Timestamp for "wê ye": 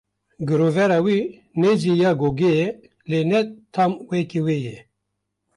4.45-4.77